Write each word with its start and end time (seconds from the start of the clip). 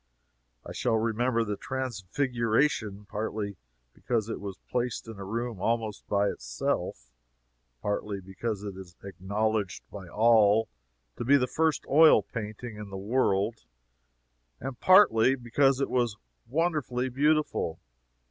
I 0.65 0.71
shall 0.73 0.95
remember 0.97 1.43
the 1.43 1.55
Transfiguration 1.55 3.05
partly 3.05 3.57
because 3.93 4.29
it 4.29 4.39
was 4.39 4.57
placed 4.67 5.07
in 5.07 5.19
a 5.19 5.23
room 5.23 5.59
almost 5.61 6.07
by 6.07 6.29
itself; 6.31 7.11
partly 7.83 8.19
because 8.19 8.63
it 8.63 8.75
is 8.75 8.95
acknowledged 9.03 9.83
by 9.91 10.07
all 10.07 10.67
to 11.17 11.23
be 11.23 11.37
the 11.37 11.45
first 11.45 11.85
oil 11.87 12.23
painting 12.23 12.77
in 12.77 12.89
the 12.89 12.97
world; 12.97 13.65
and 14.59 14.79
partly 14.79 15.35
because 15.35 15.79
it 15.79 15.89
was 15.91 16.17
wonderfully 16.47 17.07
beautiful. 17.07 17.79